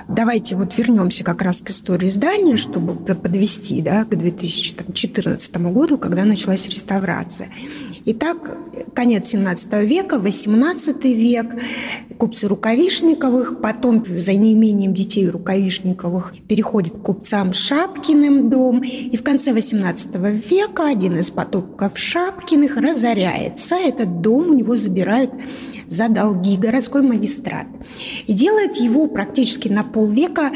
Давайте 0.07 0.55
вот 0.55 0.75
вернемся 0.77 1.23
как 1.23 1.41
раз 1.41 1.61
к 1.61 1.69
истории 1.69 2.09
здания, 2.09 2.57
чтобы 2.57 2.95
подвести 2.95 3.81
да, 3.81 4.05
к 4.05 4.15
2014 4.15 5.57
году, 5.57 5.97
когда 5.97 6.25
началась 6.25 6.67
реставрация. 6.67 7.49
Итак, 8.09 8.37
конец 8.93 9.27
17 9.27 9.83
века, 9.83 10.17
18 10.17 11.03
век, 11.03 11.47
купцы 12.17 12.47
Рукавишниковых, 12.47 13.59
потом 13.61 14.05
за 14.07 14.33
неимением 14.33 14.93
детей 14.93 15.27
Рукавишниковых 15.27 16.33
переходит 16.47 16.93
к 16.93 17.01
купцам 17.01 17.51
Шапкиным 17.51 18.49
дом, 18.49 18.81
и 18.81 19.17
в 19.17 19.23
конце 19.23 19.51
18 19.51 20.15
века 20.49 20.87
один 20.87 21.17
из 21.17 21.31
потомков 21.31 21.97
Шапкиных 21.97 22.77
разоряется, 22.77 23.75
этот 23.75 24.21
дом 24.21 24.51
у 24.51 24.53
него 24.53 24.77
забирают 24.77 25.31
за 25.89 26.07
долги 26.07 26.55
городской 26.55 27.01
магистрат. 27.01 27.67
И 28.25 28.31
делает 28.31 28.77
его 28.77 29.07
практически 29.09 29.67
на 29.67 29.83
полвека 29.83 30.51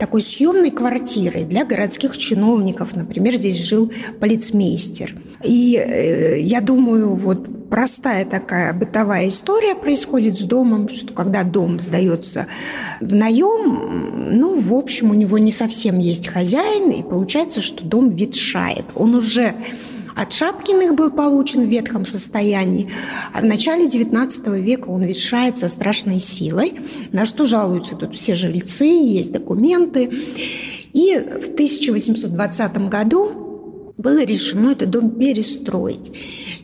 такой 0.00 0.22
съемной 0.22 0.72
квартирой 0.72 1.44
для 1.44 1.64
городских 1.64 2.18
чиновников. 2.18 2.96
Например, 2.96 3.36
здесь 3.36 3.62
жил 3.62 3.92
полицмейстер. 4.20 5.22
И 5.46 5.76
э, 5.76 6.40
я 6.40 6.60
думаю, 6.60 7.14
вот 7.14 7.68
простая 7.68 8.24
такая 8.24 8.72
бытовая 8.72 9.28
история 9.28 9.74
происходит 9.74 10.38
с 10.38 10.42
домом, 10.42 10.88
что 10.88 11.12
когда 11.12 11.44
дом 11.44 11.80
сдается 11.80 12.46
в 13.00 13.14
наем, 13.14 14.38
ну, 14.38 14.58
в 14.58 14.74
общем, 14.74 15.10
у 15.10 15.14
него 15.14 15.38
не 15.38 15.52
совсем 15.52 15.98
есть 15.98 16.26
хозяин, 16.26 16.90
и 16.90 17.02
получается, 17.02 17.60
что 17.60 17.84
дом 17.84 18.10
ветшает. 18.10 18.86
Он 18.94 19.14
уже 19.14 19.54
от 20.16 20.32
Шапкиных 20.32 20.94
был 20.94 21.10
получен 21.10 21.64
в 21.64 21.68
ветхом 21.68 22.06
состоянии, 22.06 22.90
а 23.34 23.42
в 23.42 23.44
начале 23.44 23.86
XIX 23.86 24.60
века 24.60 24.88
он 24.88 25.02
ветшает 25.02 25.58
со 25.58 25.68
страшной 25.68 26.20
силой, 26.20 26.74
на 27.12 27.26
что 27.26 27.46
жалуются 27.46 27.96
тут 27.96 28.16
все 28.16 28.34
жильцы, 28.34 28.86
есть 28.86 29.30
документы. 29.30 30.10
И 30.94 31.14
в 31.18 31.52
1820 31.52 32.88
году 32.88 33.45
было 34.06 34.24
решено 34.24 34.70
этот 34.70 34.90
дом 34.90 35.10
перестроить. 35.10 36.12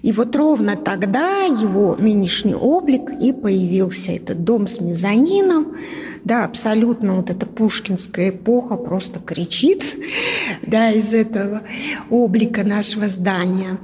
И 0.02 0.12
вот 0.12 0.37
ровно 0.37 0.76
тогда 0.76 1.42
его 1.42 1.96
нынешний 1.96 2.54
облик 2.54 3.11
и 3.20 3.32
появился. 3.32 4.12
Этот 4.12 4.44
дом 4.44 4.68
с 4.68 4.80
мезонином, 4.80 5.76
да, 6.22 6.44
абсолютно 6.44 7.16
вот 7.16 7.30
эта 7.30 7.44
пушкинская 7.44 8.30
эпоха 8.30 8.76
просто 8.76 9.18
кричит, 9.18 9.96
да, 10.62 10.92
из 10.92 11.12
этого 11.12 11.62
облика 12.11 12.62
нашего 12.62 13.08
здания. 13.08 13.80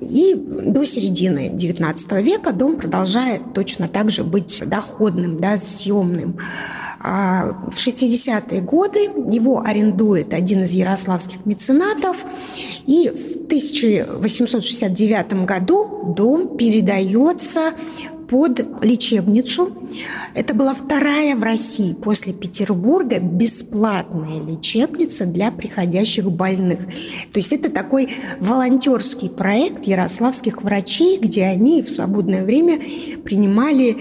И 0.00 0.34
до 0.34 0.84
середины 0.84 1.52
XIX 1.54 2.22
века 2.22 2.52
дом 2.52 2.76
продолжает 2.76 3.54
точно 3.54 3.86
так 3.86 4.10
же 4.10 4.24
быть 4.24 4.60
доходным, 4.66 5.38
да, 5.38 5.58
съемным. 5.58 6.38
А 7.02 7.46
в 7.70 7.76
60-е 7.76 8.60
годы 8.60 9.04
его 9.30 9.62
арендует 9.64 10.34
один 10.34 10.64
из 10.64 10.72
ярославских 10.72 11.46
меценатов, 11.46 12.18
и 12.86 13.08
в 13.08 13.44
1869 13.46 15.44
году 15.44 16.14
дом 16.16 16.56
передается 16.56 17.74
под 18.30 18.60
лечебницу. 18.84 19.72
Это 20.34 20.54
была 20.54 20.72
вторая 20.74 21.34
в 21.34 21.42
России 21.42 21.94
после 21.94 22.32
Петербурга 22.32 23.18
бесплатная 23.18 24.40
лечебница 24.40 25.26
для 25.26 25.50
приходящих 25.50 26.30
больных. 26.30 26.78
То 27.32 27.40
есть 27.40 27.52
это 27.52 27.70
такой 27.70 28.14
волонтерский 28.38 29.28
проект 29.28 29.84
ярославских 29.84 30.62
врачей, 30.62 31.18
где 31.18 31.44
они 31.46 31.82
в 31.82 31.90
свободное 31.90 32.44
время 32.44 32.80
принимали 33.24 33.96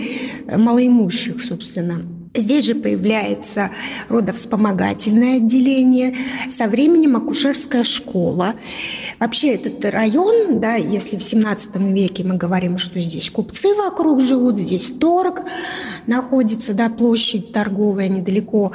малоимущих, 0.55 1.41
собственно. 1.41 2.18
Здесь 2.35 2.65
же 2.65 2.75
появляется 2.75 3.71
родовспомогательное 4.07 5.37
отделение, 5.37 6.15
со 6.51 6.67
временем 6.67 7.15
акушерская 7.15 7.83
школа. 7.83 8.53
Вообще 9.19 9.55
этот 9.55 9.83
район, 9.85 10.59
да, 10.59 10.75
если 10.75 11.17
в 11.17 11.23
17 11.23 11.77
веке 11.77 12.23
мы 12.23 12.35
говорим, 12.35 12.77
что 12.77 12.99
здесь 12.99 13.31
купцы 13.31 13.73
вокруг 13.73 14.21
живут, 14.21 14.59
здесь 14.59 14.91
торг 14.91 15.41
находится, 16.05 16.75
да, 16.75 16.89
площадь 16.89 17.51
торговая 17.51 18.09
недалеко, 18.09 18.73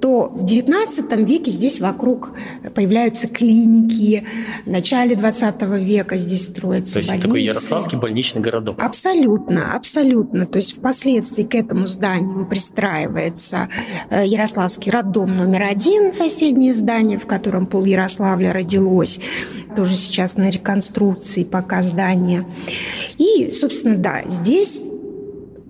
то 0.00 0.28
в 0.28 0.44
19 0.44 1.12
веке 1.28 1.50
здесь 1.50 1.80
вокруг 1.80 2.32
появляются 2.72 3.26
клиники, 3.26 4.24
в 4.64 4.70
начале 4.70 5.16
20 5.16 5.60
века 5.80 6.16
здесь 6.18 6.46
строятся 6.46 6.94
То 6.94 6.98
есть 7.00 7.08
больницы. 7.08 7.26
такой 7.26 7.42
ярославский 7.42 7.98
больничный 7.98 8.42
городок. 8.42 8.80
Абсолютно, 8.80 9.74
абсолютно. 9.74 10.46
То 10.46 10.58
есть 10.58 10.76
впоследствии 10.76 11.42
к 11.42 11.54
этому 11.56 11.88
зданию 11.88 12.46
пристраивается 12.48 12.91
э, 14.10 14.26
Ярославский 14.26 14.90
роддом 14.90 15.36
номер 15.36 15.62
один, 15.62 16.12
соседнее 16.12 16.74
здание, 16.74 17.18
в 17.18 17.26
котором 17.26 17.66
пол 17.66 17.84
Ярославля 17.84 18.52
родилось. 18.52 19.20
Тоже 19.76 19.96
сейчас 19.96 20.36
на 20.36 20.50
реконструкции 20.50 21.44
пока 21.44 21.82
здание. 21.82 22.46
И, 23.18 23.50
собственно, 23.50 23.96
да, 23.96 24.22
здесь 24.26 24.82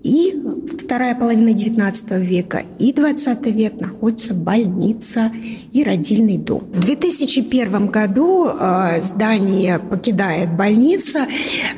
и 0.03 0.37
вторая 0.83 1.15
половина 1.15 1.49
XIX 1.49 2.19
века, 2.19 2.63
и 2.77 2.91
XX 2.91 3.51
век 3.51 3.79
находится 3.79 4.33
больница 4.33 5.31
и 5.71 5.81
родильный 5.83 6.37
дом. 6.37 6.65
В 6.73 6.81
2001 6.81 7.87
году 7.87 8.49
э, 8.49 9.01
здание 9.01 9.79
покидает 9.79 10.55
больница. 10.55 11.25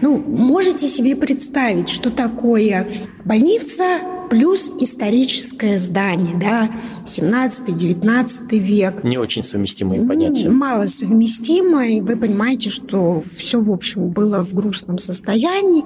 Ну, 0.01 0.17
можете 0.17 0.87
себе 0.87 1.15
представить, 1.15 1.89
что 1.89 2.09
такое 2.09 3.07
больница 3.23 3.83
плюс 4.29 4.71
историческое 4.79 5.79
здание, 5.79 6.35
да, 6.37 6.69
17-19 7.05 8.57
век. 8.59 9.03
Не 9.03 9.17
очень 9.17 9.43
совместимые 9.43 10.01
понятия. 10.05 10.49
Мало 10.49 10.87
совместимо, 10.87 11.87
и 11.87 12.01
вы 12.01 12.17
понимаете, 12.17 12.69
что 12.69 13.23
все, 13.37 13.61
в 13.61 13.71
общем, 13.71 14.09
было 14.09 14.43
в 14.43 14.53
грустном 14.53 14.97
состоянии, 14.97 15.83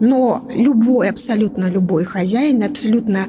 но 0.00 0.48
любой, 0.54 1.08
абсолютно 1.08 1.70
любой 1.70 2.04
хозяин, 2.04 2.62
абсолютно 2.62 3.26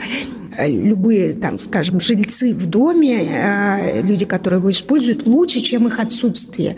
э, 0.57 0.69
любые, 0.69 1.33
там, 1.33 1.59
скажем, 1.59 1.99
жильцы 1.99 2.53
в 2.53 2.67
доме, 2.67 3.23
э, 3.23 4.01
люди, 4.01 4.25
которые 4.25 4.59
его 4.59 4.71
используют, 4.71 5.25
лучше, 5.25 5.61
чем 5.61 5.87
их 5.87 5.99
отсутствие. 5.99 6.77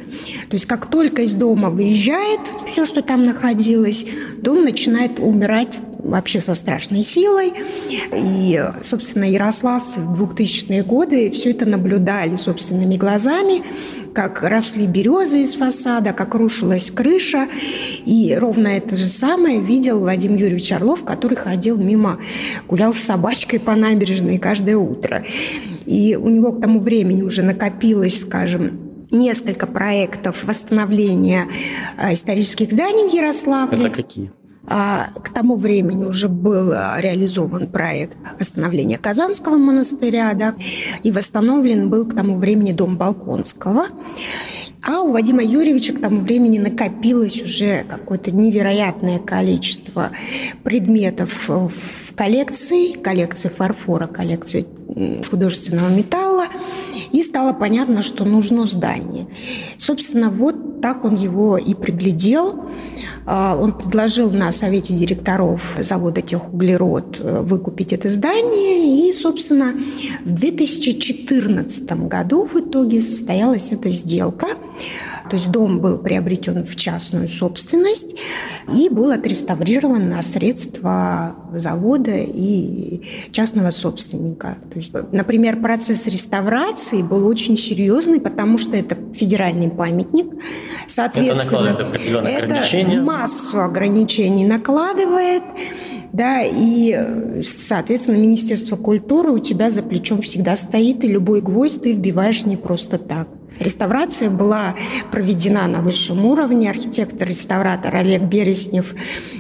То 0.50 0.56
есть 0.56 0.66
как 0.66 0.90
только 0.90 1.24
из 1.24 1.34
дома 1.34 1.70
выезжает 1.70 2.42
все, 2.72 2.86
что 2.86 3.02
там 3.02 3.26
находилось, 3.26 4.06
дом 4.42 4.64
начинает 4.64 5.20
умирать 5.20 5.80
вообще 6.06 6.40
со 6.40 6.54
страшной 6.54 7.04
силой. 7.04 7.54
И, 8.16 8.62
собственно, 8.84 9.26
ярославцы 9.26 10.00
в 10.02 10.22
2000-е 10.22 10.84
годы 10.84 11.32
все 11.32 11.52
это 11.52 11.68
наблюдали 11.68 12.36
собственными 12.36 12.96
глазами, 12.96 13.64
как 14.14 14.42
росли 14.44 14.88
березы 14.88 15.42
из 15.42 15.56
фасада, 15.56 16.14
как 16.14 16.36
рушилась 16.36 16.92
крыша. 16.92 17.48
И 18.06 18.36
ровно 18.40 18.68
это 18.68 18.96
же 18.96 19.08
самое 19.08 19.60
видел 19.60 20.02
Вадим 20.02 20.36
Юрьевич 20.36 20.72
Орлов, 20.72 21.04
который 21.04 21.36
ходил 21.36 21.78
мимо, 21.78 22.18
гулял 22.68 22.94
с 22.94 23.00
собачкой 23.00 23.60
по 23.60 23.76
набережной 23.76 24.38
каждое 24.38 24.78
утро. 24.78 25.26
И 25.86 26.16
у 26.16 26.30
него 26.30 26.54
к 26.54 26.62
тому 26.62 26.80
времени 26.80 27.22
уже 27.22 27.44
накопилось, 27.44 28.22
скажем, 28.22 28.86
несколько 29.12 29.68
проектов 29.68 30.44
восстановления 30.44 31.48
э, 31.98 32.14
исторических 32.14 32.72
зданий 32.72 33.10
в 33.10 33.14
Ярославле. 33.14 33.88
Это 33.88 33.90
какие? 33.90 34.32
А, 34.68 35.08
к 35.24 35.34
тому 35.34 35.58
времени 35.58 36.06
уже 36.06 36.28
был 36.28 36.72
а, 36.72 37.00
реализован 37.00 37.68
проект 37.68 38.18
восстановления 38.40 38.98
Казанского 38.98 39.58
монастыря, 39.58 40.34
да, 40.34 40.56
и 41.04 41.12
восстановлен 41.12 41.90
был 41.90 42.08
к 42.08 42.16
тому 42.16 42.38
времени 42.38 42.72
дом 42.72 42.98
Балконского. 42.98 43.88
А 44.88 45.02
у 45.02 45.12
Вадима 45.12 45.44
Юрьевича 45.44 45.94
к 45.94 46.02
тому 46.02 46.20
времени 46.20 46.60
накопилось 46.60 47.42
уже 47.42 47.84
какое-то 47.90 48.30
невероятное 48.30 49.18
количество 49.18 50.12
предметов 50.64 51.48
в 51.48 52.14
коллекции, 52.16 52.94
коллекции 52.94 53.50
фарфора, 53.50 54.06
коллекции 54.06 54.68
художественного 55.30 55.90
металла, 55.90 56.46
и 57.12 57.22
стало 57.24 57.54
понятно, 57.54 58.04
что 58.04 58.26
нужно 58.26 58.68
здание. 58.68 59.28
Собственно, 59.78 60.30
вот 60.30 60.65
так 60.86 61.04
он 61.04 61.16
его 61.16 61.58
и 61.58 61.74
приглядел. 61.74 62.64
А, 63.26 63.58
он 63.60 63.74
предложил 63.74 64.30
на 64.30 64.52
совете 64.52 64.94
директоров 64.94 65.76
завода 65.80 66.22
«Техуглерод» 66.22 67.20
выкупить 67.22 67.92
это 67.92 68.08
здание, 68.08 69.10
и, 69.10 69.12
собственно, 69.12 69.74
в 70.24 70.32
2014 70.32 71.92
году 72.08 72.46
в 72.46 72.56
итоге 72.60 73.02
состоялась 73.02 73.72
эта 73.72 73.90
сделка. 73.90 74.46
То 75.36 75.40
есть 75.40 75.52
дом 75.52 75.82
был 75.82 75.98
приобретен 75.98 76.64
в 76.64 76.78
частную 76.78 77.28
собственность 77.28 78.16
и 78.74 78.88
был 78.88 79.12
отреставрирован 79.12 80.10
на 80.10 80.22
средства 80.22 81.36
завода 81.54 82.16
и 82.16 83.02
частного 83.34 83.72
собственника. 83.72 84.60
То 84.72 84.78
есть, 84.78 84.94
например, 85.12 85.60
процесс 85.60 86.08
реставрации 86.08 87.02
был 87.02 87.28
очень 87.28 87.58
серьезный, 87.58 88.22
потому 88.22 88.58
что 88.58 88.78
это 88.78 88.96
федеральный 89.14 89.70
памятник. 89.70 90.28
Соответственно, 90.88 91.68
это 91.68 91.86
определенные 91.86 92.34
это 92.34 92.46
ограничения. 92.46 93.02
массу 93.02 93.60
ограничений 93.60 94.46
накладывает. 94.46 95.44
Да, 96.14 96.44
и, 96.44 97.44
соответственно, 97.44 98.16
Министерство 98.16 98.78
культуры 98.78 99.32
у 99.32 99.40
тебя 99.40 99.70
за 99.70 99.84
плечом 99.84 100.22
всегда 100.22 100.56
стоит, 100.56 101.04
и 101.04 101.10
любой 101.10 101.42
гвоздь 101.42 101.82
ты 101.82 101.92
вбиваешь 101.92 102.46
не 102.46 102.56
просто 102.56 102.98
так. 102.98 103.28
Реставрация 103.60 104.30
была 104.30 104.76
проведена 105.12 105.68
на 105.68 105.82
высшем 105.82 106.26
уровне. 106.26 106.70
Архитектор-реставратор 106.70 107.96
Олег 107.96 108.24
Береснев 108.24 108.94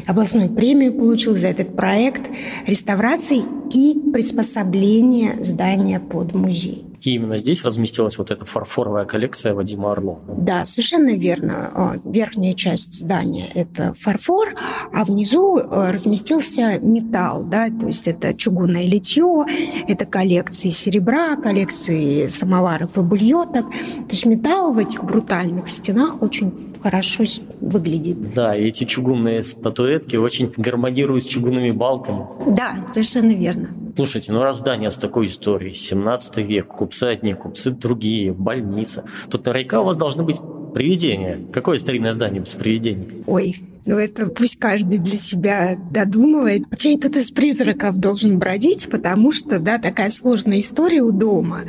областную 0.08 0.50
премию 0.50 0.94
получил 0.94 1.36
за 1.36 1.48
этот 1.48 1.76
проект 1.76 2.22
реставрации 2.66 3.42
и 3.74 4.12
приспособления 4.12 5.44
здания 5.44 6.00
под 6.00 6.34
музей. 6.34 6.95
И 7.06 7.12
именно 7.12 7.38
здесь 7.38 7.64
разместилась 7.64 8.18
вот 8.18 8.32
эта 8.32 8.46
фарфоровая 8.46 9.06
коллекция 9.06 9.54
Вадима 9.54 9.92
Орлова. 9.92 10.20
Да, 10.40 10.66
совершенно 10.66 11.16
верно. 11.16 11.70
А, 11.76 11.94
Верхняя 12.04 12.56
часть 12.56 12.94
здания– 12.94 13.48
это 13.54 13.94
фарфор, 14.00 14.56
а 14.92 15.06
внизу 15.06 15.58
а, 15.58 15.92
разместился 15.92 16.80
металл, 16.80 17.44
да, 17.46 17.68
то 17.68 17.86
есть 17.86 18.08
это 18.08 18.34
чугунное 18.34 18.88
литье, 18.88 19.46
это 19.88 20.08
коллекции 20.08 20.72
серебра, 20.72 21.36
коллекции 21.36 22.26
самоваров 22.26 22.98
и 22.98 23.02
бульеток. 23.02 23.70
То 23.70 24.12
есть 24.12 24.26
металл 24.26 24.74
в 24.74 24.80
этих 24.80 25.04
брутальных 25.04 25.70
стенах 25.70 26.24
очень 26.24 26.74
хорошо 26.82 27.24
выглядит. 27.62 28.34
Да, 28.34 28.56
и 28.56 28.66
эти 28.68 28.84
чугунные 28.84 29.44
статуэтки 29.44 30.16
очень 30.16 30.52
гармонируют 30.58 31.24
с 31.24 31.28
чугунными 31.28 31.70
балками. 31.70 32.26
Да, 32.48 32.88
совершенно 32.94 33.32
верно. 33.32 33.85
Слушайте, 33.96 34.34
ну 34.34 34.42
раз 34.42 34.58
здание 34.58 34.92
с 34.92 34.98
такой 34.98 35.28
историей, 35.28 35.74
17 35.74 36.38
век, 36.40 36.68
купцы 36.68 37.04
одни, 37.04 37.34
купцы 37.34 37.72
другие, 37.72 38.34
больница. 38.34 39.06
Тут 39.30 39.46
наверняка 39.46 39.80
у 39.80 39.86
вас 39.86 39.96
должны 39.96 40.24
быть 40.24 40.38
привидения. 40.74 41.40
Какое 41.54 41.78
старинное 41.78 42.12
здание 42.12 42.42
без 42.42 42.56
привидений? 42.56 43.24
Ой, 43.26 43.62
ну 43.86 43.98
это 43.98 44.26
пусть 44.26 44.60
каждый 44.60 44.98
для 44.98 45.18
себя 45.18 45.78
додумывает. 45.92 46.64
Чей 46.78 47.00
тут 47.00 47.16
из 47.16 47.32
призраков 47.32 47.98
должен 47.98 48.38
бродить, 48.38 48.90
потому 48.92 49.32
что, 49.32 49.60
да, 49.60 49.78
такая 49.78 50.10
сложная 50.10 50.60
история 50.60 51.02
у 51.02 51.12
дома, 51.12 51.62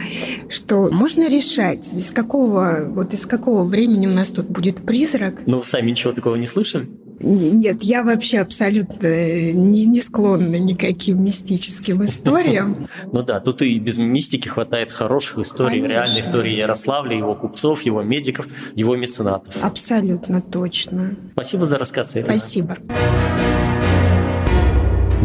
что 0.49 0.91
можно 0.91 1.29
решать, 1.29 1.87
из 1.93 2.11
какого, 2.11 2.87
вот 2.89 3.15
из 3.15 3.25
какого 3.27 3.62
времени 3.62 4.09
у 4.09 4.12
нас 4.12 4.31
тут 4.31 4.47
будет 4.47 4.85
призрак. 4.85 5.43
Ну, 5.47 5.62
сами 5.62 5.93
ничего 5.93 6.12
такого 6.12 6.35
не 6.35 6.47
слышали? 6.47 6.89
Нет, 7.18 7.83
я 7.83 8.02
вообще 8.02 8.40
абсолютно 8.40 9.52
не, 9.52 9.87
не 9.87 10.00
склонна 10.00 10.57
никаким 10.57 11.24
мистическим 11.24 12.05
историям. 12.05 12.88
Ну 13.12 13.22
да, 13.22 13.40
тут 13.40 13.62
и 13.62 13.79
без 13.79 13.98
мистики 13.98 14.48
хватает 14.48 14.90
хороших 14.90 15.38
историй, 15.38 15.83
реальной 15.83 16.20
истории 16.20 16.52
Ярославля, 16.52 17.16
его 17.16 17.35
купцов, 17.35 17.83
его 17.83 18.02
медиков, 18.02 18.46
его 18.74 18.96
меценатов. 18.96 19.55
Абсолютно 19.62 20.40
точно. 20.40 21.16
Спасибо 21.33 21.64
за 21.64 21.79
рассказ, 21.79 22.16
Ирина. 22.16 22.38
Спасибо. 22.38 22.79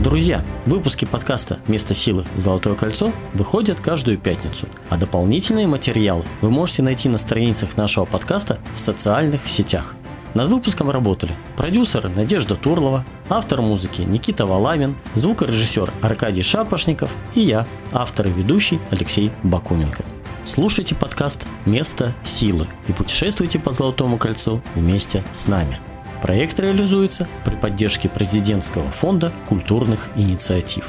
Друзья, 0.03 0.43
выпуски 0.65 1.05
подкаста 1.05 1.59
«Место 1.67 1.93
силы. 1.93 2.25
Золотое 2.35 2.75
кольцо» 2.75 3.11
выходят 3.33 3.79
каждую 3.79 4.17
пятницу, 4.17 4.67
а 4.89 4.97
дополнительные 4.97 5.67
материалы 5.67 6.23
вы 6.41 6.49
можете 6.49 6.81
найти 6.81 7.07
на 7.07 7.17
страницах 7.17 7.77
нашего 7.77 8.05
подкаста 8.05 8.59
в 8.73 8.79
социальных 8.79 9.47
сетях. 9.47 9.95
Над 10.33 10.49
выпуском 10.49 10.89
работали 10.89 11.35
продюсер 11.57 12.07
Надежда 12.07 12.55
Турлова, 12.55 13.05
автор 13.29 13.61
музыки 13.61 14.01
Никита 14.01 14.45
Валамин, 14.45 14.95
звукорежиссер 15.15 15.91
Аркадий 16.01 16.41
Шапошников 16.41 17.11
и 17.35 17.41
я, 17.41 17.67
автор 17.91 18.27
и 18.27 18.31
ведущий 18.31 18.79
Алексей 18.91 19.31
Бакуменко. 19.43 20.05
Слушайте 20.45 20.95
подкаст 20.95 21.45
«Место 21.65 22.15
силы» 22.23 22.67
и 22.87 22.93
путешествуйте 22.93 23.59
по 23.59 23.71
Золотому 23.71 24.17
кольцу 24.17 24.61
вместе 24.73 25.23
с 25.33 25.47
нами. 25.47 25.79
Проект 26.21 26.59
реализуется 26.59 27.27
при 27.43 27.55
поддержке 27.55 28.07
президентского 28.07 28.89
фонда 28.91 29.33
культурных 29.49 30.07
инициатив. 30.15 30.85